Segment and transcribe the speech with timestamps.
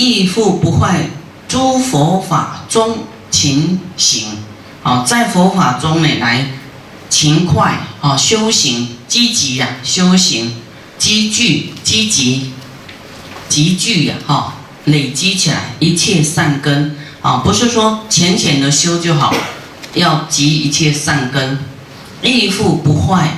[0.00, 1.10] 亦复不坏
[1.46, 3.00] 诸佛法中
[3.30, 4.28] 勤行，
[4.82, 6.46] 啊，在佛法中呢来
[7.10, 10.54] 勤快啊修行，积极呀修行，
[10.96, 12.52] 积聚积极，
[13.50, 14.54] 积聚呀哈，
[14.86, 19.34] 累积起来一切善根啊，不是说浅浅的修就好，
[19.92, 21.58] 要积一切善根，
[22.22, 23.36] 亦复不坏，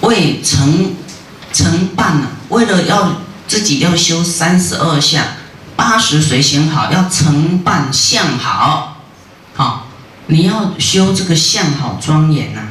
[0.00, 0.96] 为成
[1.52, 3.21] 成办呢，为了要。
[3.52, 5.22] 自己要修三十二相，
[5.76, 9.02] 八十随行好，要承办相好，
[9.52, 9.88] 好，
[10.28, 12.62] 你要修这个相好庄严呐。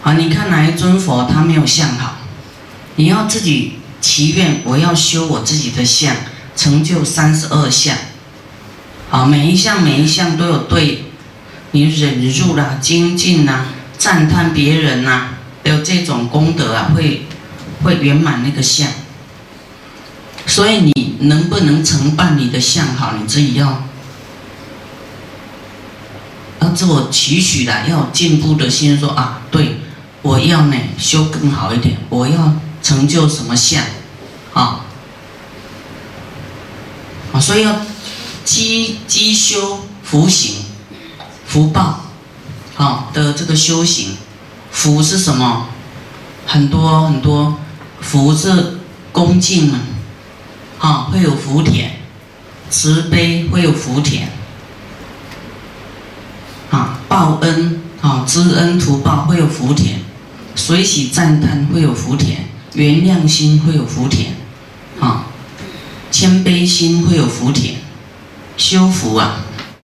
[0.00, 2.18] 好，你看哪一尊佛他没有相好，
[2.94, 6.14] 你要自己祈愿，我要修我自己的相，
[6.54, 7.96] 成就三十二相。
[9.10, 11.06] 好，每一项每一项都有对，
[11.72, 13.64] 你忍辱啦、精进呐、
[13.98, 15.30] 赞叹别人呐，
[15.64, 17.26] 有这种功德啊，会
[17.82, 18.86] 会圆满那个相。
[20.48, 23.84] 所以你能不能承办你的相好，你自己要
[26.60, 29.78] 要自我期许的，要进步的心，说啊，对，
[30.22, 33.84] 我要呢修更好一点，我要成就什么相，
[34.54, 34.80] 啊，
[37.32, 37.82] 啊，所以要
[38.44, 40.64] 积积修福行
[41.46, 42.06] 福报，
[42.74, 44.16] 好的这个修行，
[44.72, 45.68] 福是什么？
[46.46, 47.58] 很多很多
[48.00, 48.78] 福是
[49.12, 49.78] 恭敬嘛。
[50.78, 51.90] 啊，会有福田，
[52.70, 54.28] 慈悲会有福田，
[56.70, 59.96] 啊，报恩啊，知恩图报会有福田，
[60.54, 62.36] 随喜赞叹会有福田，
[62.74, 64.28] 原谅心会有福田，
[65.00, 65.26] 啊，
[66.10, 67.74] 谦卑心会有福田，
[68.56, 69.40] 修福啊。